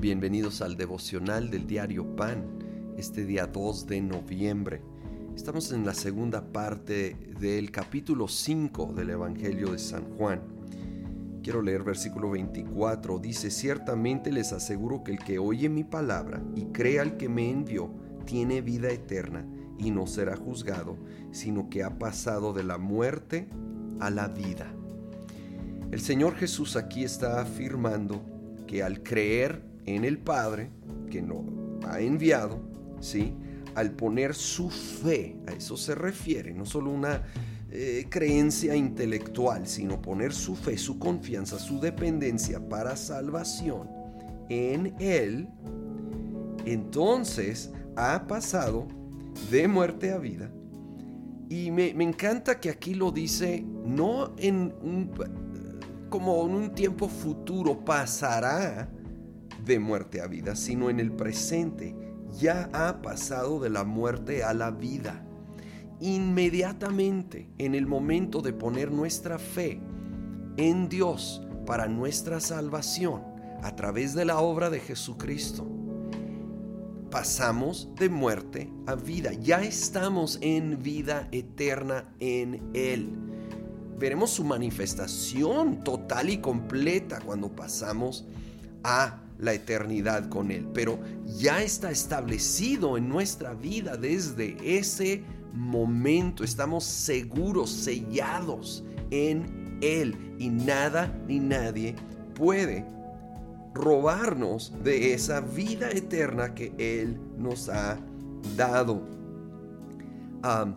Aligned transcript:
Bienvenidos 0.00 0.62
al 0.62 0.76
devocional 0.76 1.50
del 1.50 1.66
diario 1.66 2.14
Pan, 2.14 2.44
este 2.96 3.24
día 3.24 3.48
2 3.48 3.88
de 3.88 4.00
noviembre. 4.00 4.80
Estamos 5.34 5.72
en 5.72 5.84
la 5.84 5.92
segunda 5.92 6.52
parte 6.52 7.16
del 7.40 7.72
capítulo 7.72 8.28
5 8.28 8.92
del 8.92 9.10
Evangelio 9.10 9.72
de 9.72 9.80
San 9.80 10.04
Juan. 10.16 10.40
Quiero 11.42 11.62
leer 11.62 11.82
versículo 11.82 12.30
24. 12.30 13.18
Dice, 13.18 13.50
ciertamente 13.50 14.30
les 14.30 14.52
aseguro 14.52 15.02
que 15.02 15.10
el 15.10 15.18
que 15.18 15.40
oye 15.40 15.68
mi 15.68 15.82
palabra 15.82 16.40
y 16.54 16.66
crea 16.66 17.02
al 17.02 17.16
que 17.16 17.28
me 17.28 17.50
envió, 17.50 17.90
tiene 18.24 18.60
vida 18.60 18.90
eterna 18.90 19.44
y 19.78 19.90
no 19.90 20.06
será 20.06 20.36
juzgado, 20.36 20.96
sino 21.32 21.68
que 21.68 21.82
ha 21.82 21.98
pasado 21.98 22.52
de 22.52 22.62
la 22.62 22.78
muerte 22.78 23.48
a 23.98 24.10
la 24.10 24.28
vida. 24.28 24.72
El 25.90 25.98
Señor 25.98 26.36
Jesús 26.36 26.76
aquí 26.76 27.02
está 27.02 27.40
afirmando 27.40 28.22
que 28.68 28.84
al 28.84 29.02
creer 29.02 29.67
en 29.94 30.04
el 30.04 30.18
Padre, 30.18 30.70
que 31.10 31.22
nos 31.22 31.44
ha 31.84 32.00
enviado, 32.00 32.60
¿sí? 33.00 33.34
al 33.74 33.92
poner 33.92 34.34
su 34.34 34.70
fe, 34.70 35.36
a 35.46 35.52
eso 35.52 35.76
se 35.76 35.94
refiere, 35.94 36.52
no 36.52 36.66
solo 36.66 36.90
una 36.90 37.22
eh, 37.70 38.06
creencia 38.08 38.74
intelectual, 38.74 39.66
sino 39.66 40.02
poner 40.02 40.32
su 40.32 40.56
fe, 40.56 40.76
su 40.76 40.98
confianza, 40.98 41.58
su 41.58 41.78
dependencia 41.78 42.66
para 42.68 42.96
salvación 42.96 43.88
en 44.48 44.94
Él, 44.98 45.48
entonces 46.64 47.70
ha 47.96 48.26
pasado 48.26 48.88
de 49.50 49.68
muerte 49.68 50.10
a 50.10 50.18
vida. 50.18 50.50
Y 51.48 51.70
me, 51.70 51.94
me 51.94 52.04
encanta 52.04 52.60
que 52.60 52.70
aquí 52.70 52.94
lo 52.94 53.10
dice 53.10 53.64
no 53.84 54.34
en 54.38 54.74
un 54.82 55.10
como 56.10 56.44
en 56.46 56.54
un 56.54 56.74
tiempo 56.74 57.08
futuro 57.08 57.84
pasará 57.84 58.88
de 59.68 59.78
muerte 59.78 60.20
a 60.20 60.26
vida, 60.26 60.56
sino 60.56 60.90
en 60.90 60.98
el 60.98 61.12
presente 61.12 61.94
ya 62.36 62.68
ha 62.72 63.00
pasado 63.00 63.60
de 63.60 63.70
la 63.70 63.84
muerte 63.84 64.42
a 64.42 64.52
la 64.54 64.72
vida. 64.72 65.24
Inmediatamente, 66.00 67.48
en 67.58 67.74
el 67.74 67.86
momento 67.86 68.42
de 68.42 68.52
poner 68.52 68.90
nuestra 68.90 69.38
fe 69.38 69.80
en 70.56 70.88
Dios 70.88 71.46
para 71.66 71.86
nuestra 71.86 72.40
salvación 72.40 73.22
a 73.62 73.76
través 73.76 74.14
de 74.14 74.24
la 74.24 74.40
obra 74.40 74.70
de 74.70 74.80
Jesucristo, 74.80 75.66
pasamos 77.10 77.88
de 77.96 78.08
muerte 78.08 78.70
a 78.86 78.96
vida. 78.96 79.32
Ya 79.32 79.62
estamos 79.62 80.38
en 80.42 80.82
vida 80.82 81.28
eterna 81.30 82.04
en 82.18 82.70
Él 82.74 83.28
veremos 83.98 84.30
su 84.30 84.44
manifestación 84.44 85.82
total 85.82 86.30
y 86.30 86.38
completa 86.38 87.20
cuando 87.20 87.50
pasamos 87.50 88.24
a 88.84 89.22
la 89.38 89.54
eternidad 89.54 90.28
con 90.28 90.50
Él. 90.50 90.66
Pero 90.74 90.98
ya 91.24 91.62
está 91.62 91.90
establecido 91.90 92.96
en 92.96 93.08
nuestra 93.08 93.54
vida 93.54 93.96
desde 93.96 94.56
ese 94.62 95.22
momento. 95.52 96.44
Estamos 96.44 96.84
seguros, 96.84 97.70
sellados 97.70 98.84
en 99.10 99.78
Él. 99.80 100.34
Y 100.38 100.48
nada 100.48 101.12
ni 101.26 101.40
nadie 101.40 101.94
puede 102.34 102.84
robarnos 103.74 104.72
de 104.82 105.14
esa 105.14 105.40
vida 105.40 105.90
eterna 105.90 106.54
que 106.54 106.72
Él 106.78 107.18
nos 107.36 107.68
ha 107.68 107.98
dado. 108.56 109.02
Ah, 110.42 110.74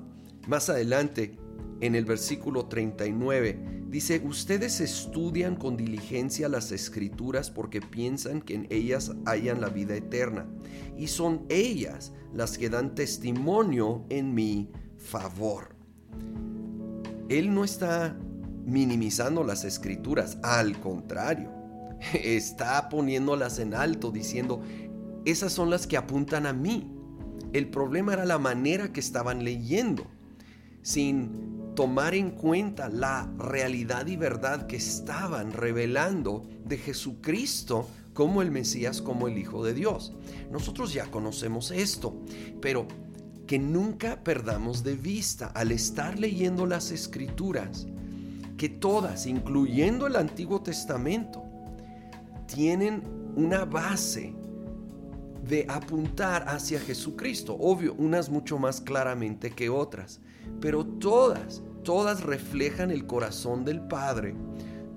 más 0.47 0.69
adelante 0.69 1.37
en 1.81 1.95
el 1.95 2.05
versículo 2.05 2.65
39. 2.65 3.80
Dice, 3.91 4.21
ustedes 4.23 4.79
estudian 4.79 5.57
con 5.57 5.75
diligencia 5.75 6.47
las 6.47 6.71
escrituras 6.71 7.51
porque 7.51 7.81
piensan 7.81 8.41
que 8.41 8.55
en 8.55 8.67
ellas 8.69 9.11
hayan 9.25 9.59
la 9.59 9.67
vida 9.67 9.93
eterna. 9.97 10.45
Y 10.97 11.07
son 11.07 11.45
ellas 11.49 12.13
las 12.33 12.57
que 12.57 12.69
dan 12.69 12.95
testimonio 12.95 14.05
en 14.07 14.33
mi 14.33 14.71
favor. 14.95 15.75
Él 17.27 17.53
no 17.53 17.65
está 17.65 18.17
minimizando 18.65 19.43
las 19.43 19.65
escrituras, 19.65 20.37
al 20.41 20.79
contrario, 20.79 21.51
está 22.13 22.87
poniéndolas 22.87 23.59
en 23.59 23.73
alto 23.73 24.09
diciendo, 24.09 24.61
esas 25.25 25.51
son 25.51 25.69
las 25.69 25.85
que 25.85 25.97
apuntan 25.97 26.45
a 26.45 26.53
mí. 26.53 26.89
El 27.51 27.69
problema 27.69 28.13
era 28.13 28.23
la 28.23 28.39
manera 28.39 28.93
que 28.93 29.01
estaban 29.01 29.43
leyendo, 29.43 30.07
sin 30.81 31.50
tomar 31.75 32.13
en 32.13 32.31
cuenta 32.31 32.89
la 32.89 33.31
realidad 33.37 34.07
y 34.07 34.15
verdad 34.15 34.67
que 34.67 34.75
estaban 34.75 35.51
revelando 35.53 36.47
de 36.65 36.77
Jesucristo 36.77 37.87
como 38.13 38.41
el 38.41 38.51
Mesías, 38.51 39.01
como 39.01 39.27
el 39.27 39.37
Hijo 39.37 39.63
de 39.63 39.73
Dios. 39.73 40.13
Nosotros 40.51 40.93
ya 40.93 41.09
conocemos 41.09 41.71
esto, 41.71 42.13
pero 42.61 42.87
que 43.47 43.59
nunca 43.59 44.23
perdamos 44.23 44.83
de 44.83 44.95
vista 44.95 45.47
al 45.47 45.71
estar 45.71 46.19
leyendo 46.19 46.65
las 46.65 46.91
escrituras, 46.91 47.87
que 48.57 48.69
todas, 48.69 49.25
incluyendo 49.25 50.07
el 50.07 50.15
Antiguo 50.15 50.61
Testamento, 50.61 51.43
tienen 52.47 53.03
una 53.35 53.65
base 53.65 54.35
de 55.47 55.65
apuntar 55.69 56.47
hacia 56.47 56.79
Jesucristo. 56.79 57.55
Obvio, 57.59 57.93
unas 57.97 58.29
mucho 58.29 58.57
más 58.57 58.81
claramente 58.81 59.51
que 59.51 59.69
otras, 59.69 60.19
pero 60.59 60.85
todas, 60.85 61.61
todas 61.83 62.21
reflejan 62.23 62.91
el 62.91 63.05
corazón 63.05 63.65
del 63.65 63.81
Padre. 63.81 64.35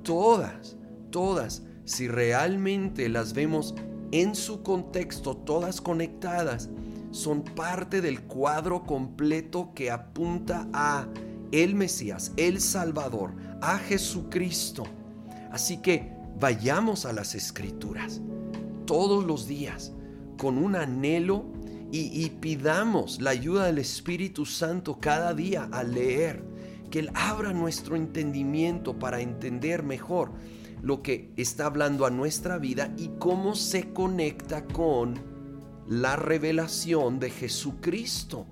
Todas, 0.02 0.76
todas, 1.10 1.62
si 1.84 2.08
realmente 2.08 3.08
las 3.08 3.32
vemos 3.32 3.74
en 4.12 4.34
su 4.34 4.62
contexto, 4.62 5.36
todas 5.36 5.80
conectadas, 5.80 6.68
son 7.10 7.42
parte 7.42 8.00
del 8.00 8.22
cuadro 8.22 8.84
completo 8.84 9.72
que 9.74 9.90
apunta 9.90 10.68
a 10.72 11.06
el 11.52 11.74
Mesías, 11.74 12.32
el 12.36 12.60
Salvador, 12.60 13.32
a 13.60 13.78
Jesucristo. 13.78 14.84
Así 15.52 15.78
que 15.78 16.12
vayamos 16.38 17.06
a 17.06 17.12
las 17.12 17.34
escrituras 17.34 18.20
todos 18.86 19.24
los 19.24 19.46
días 19.46 19.92
con 20.36 20.58
un 20.58 20.76
anhelo 20.76 21.44
y, 21.96 22.28
pidamos 22.40 23.20
la 23.20 23.30
ayuda 23.30 23.66
del 23.66 23.78
Espíritu 23.78 24.46
Santo 24.46 24.98
cada 25.00 25.32
día 25.32 25.68
al 25.70 25.94
leer, 25.94 26.42
que 26.90 26.98
Él 26.98 27.10
abra 27.14 27.52
nuestro 27.52 27.94
entendimiento 27.94 28.98
para 28.98 29.20
entender 29.20 29.84
mejor 29.84 30.32
lo 30.82 31.02
que 31.02 31.30
está 31.36 31.66
hablando 31.66 32.04
a 32.04 32.10
nuestra 32.10 32.58
vida 32.58 32.92
y 32.98 33.10
cómo 33.20 33.54
se 33.54 33.92
conecta 33.92 34.64
con 34.64 35.14
la 35.86 36.16
revelación 36.16 37.20
de 37.20 37.30
Jesucristo. 37.30 38.46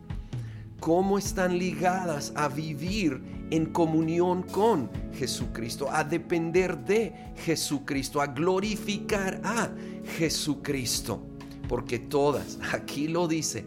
Cómo 0.79 1.19
están 1.19 1.59
ligadas 1.59 2.33
a 2.37 2.49
vivir 2.49 3.21
en 3.51 3.67
comunión 3.67 4.45
con 4.45 4.89
Jesucristo, 5.15 5.89
a 5.91 6.05
depender 6.05 6.79
de 6.85 7.33
Jesucristo, 7.37 8.21
a 8.21 8.29
glorificar 8.29 9.41
a 9.45 9.71
Jesucristo 10.17 11.32
porque 11.73 11.99
todas, 11.99 12.59
aquí 12.75 13.09
lo 13.09 13.29
dice, 13.29 13.65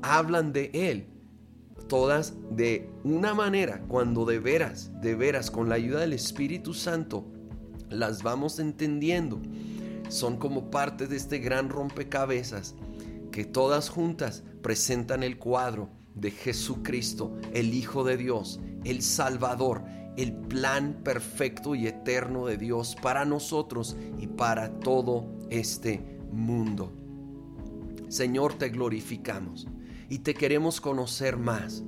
hablan 0.00 0.54
de 0.54 0.70
Él. 0.72 1.08
Todas 1.90 2.32
de 2.50 2.88
una 3.04 3.34
manera, 3.34 3.82
cuando 3.86 4.24
de 4.24 4.38
veras, 4.38 4.90
de 5.02 5.14
veras, 5.14 5.50
con 5.50 5.68
la 5.68 5.74
ayuda 5.74 6.00
del 6.00 6.14
Espíritu 6.14 6.72
Santo, 6.72 7.26
las 7.90 8.22
vamos 8.22 8.58
entendiendo. 8.60 9.42
Son 10.08 10.38
como 10.38 10.70
parte 10.70 11.06
de 11.06 11.16
este 11.18 11.38
gran 11.38 11.68
rompecabezas 11.68 12.76
que 13.30 13.44
todas 13.44 13.90
juntas 13.90 14.42
presentan 14.62 15.22
el 15.22 15.36
cuadro 15.36 15.90
de 16.14 16.30
Jesucristo, 16.30 17.36
el 17.52 17.74
Hijo 17.74 18.04
de 18.04 18.16
Dios, 18.16 18.58
el 18.84 19.02
Salvador, 19.02 19.84
el 20.16 20.32
plan 20.32 21.02
perfecto 21.04 21.74
y 21.74 21.88
eterno 21.88 22.46
de 22.46 22.56
Dios 22.56 22.96
para 23.02 23.26
nosotros 23.26 23.98
y 24.18 24.28
para 24.28 24.80
todo 24.80 25.26
este 25.50 26.18
mundo. 26.32 27.03
Señor, 28.14 28.54
te 28.54 28.68
glorificamos 28.68 29.66
y 30.08 30.20
te 30.20 30.34
queremos 30.34 30.80
conocer 30.80 31.36
más. 31.36 31.82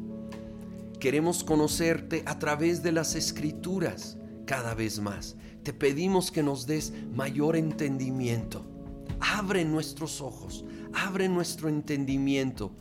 Queremos 0.98 1.44
conocerte 1.44 2.24
a 2.26 2.40
través 2.40 2.82
de 2.82 2.90
las 2.90 3.14
escrituras 3.14 4.18
cada 4.44 4.74
vez 4.74 4.98
más. 4.98 5.36
Te 5.62 5.72
pedimos 5.72 6.32
que 6.32 6.42
nos 6.42 6.66
des 6.66 6.92
mayor 7.14 7.54
entendimiento. 7.54 8.66
Abre 9.20 9.64
nuestros 9.64 10.20
ojos, 10.20 10.64
abre 10.94 11.28
nuestro 11.28 11.68
entendimiento 11.68 12.72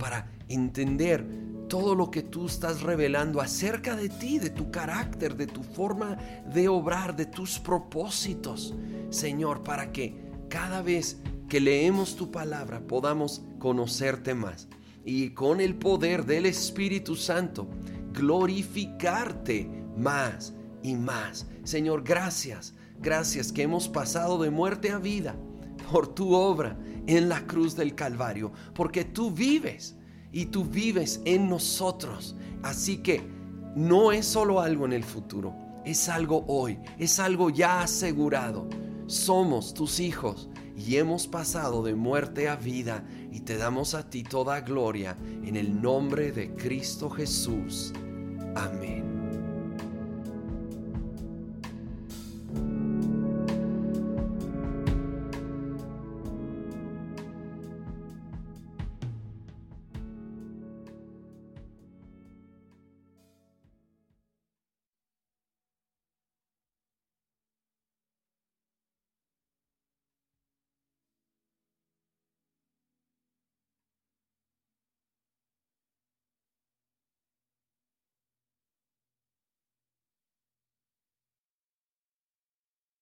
para 0.00 0.30
entender 0.48 1.22
todo 1.68 1.94
lo 1.94 2.10
que 2.10 2.22
tú 2.22 2.46
estás 2.46 2.80
revelando 2.80 3.42
acerca 3.42 3.94
de 3.94 4.08
ti, 4.08 4.38
de 4.38 4.48
tu 4.48 4.70
carácter, 4.70 5.36
de 5.36 5.46
tu 5.46 5.62
forma 5.62 6.16
de 6.50 6.66
obrar, 6.68 7.14
de 7.14 7.26
tus 7.26 7.58
propósitos, 7.58 8.74
Señor, 9.10 9.62
para 9.64 9.92
que 9.92 10.16
cada 10.48 10.80
vez 10.80 11.18
que 11.48 11.60
leemos 11.60 12.16
tu 12.16 12.30
palabra 12.30 12.80
podamos 12.80 13.42
conocerte 13.58 14.34
más 14.34 14.68
y 15.04 15.30
con 15.30 15.60
el 15.60 15.76
poder 15.76 16.24
del 16.24 16.46
Espíritu 16.46 17.14
Santo 17.14 17.68
glorificarte 18.12 19.70
más 19.96 20.54
y 20.82 20.94
más. 20.94 21.46
Señor, 21.62 22.02
gracias, 22.02 22.74
gracias 23.00 23.52
que 23.52 23.62
hemos 23.62 23.88
pasado 23.88 24.38
de 24.38 24.50
muerte 24.50 24.90
a 24.90 24.98
vida 24.98 25.36
por 25.90 26.12
tu 26.14 26.34
obra 26.34 26.76
en 27.06 27.28
la 27.28 27.46
cruz 27.46 27.76
del 27.76 27.94
Calvario, 27.94 28.52
porque 28.74 29.04
tú 29.04 29.30
vives 29.30 29.96
y 30.32 30.46
tú 30.46 30.64
vives 30.64 31.20
en 31.24 31.48
nosotros. 31.48 32.34
Así 32.62 32.98
que 32.98 33.22
no 33.76 34.10
es 34.10 34.26
solo 34.26 34.60
algo 34.60 34.86
en 34.86 34.92
el 34.92 35.04
futuro, 35.04 35.54
es 35.84 36.08
algo 36.08 36.44
hoy, 36.48 36.78
es 36.98 37.20
algo 37.20 37.50
ya 37.50 37.82
asegurado. 37.82 38.68
Somos 39.06 39.72
tus 39.72 40.00
hijos 40.00 40.48
y 40.76 40.96
hemos 40.96 41.26
pasado 41.26 41.82
de 41.82 41.94
muerte 41.94 42.48
a 42.48 42.56
vida 42.56 43.04
y 43.32 43.40
te 43.40 43.56
damos 43.56 43.94
a 43.94 44.08
ti 44.08 44.22
toda 44.22 44.60
gloria 44.60 45.16
en 45.44 45.56
el 45.56 45.80
nombre 45.80 46.32
de 46.32 46.54
Cristo 46.54 47.08
Jesús. 47.10 47.92
Amén. 48.54 48.95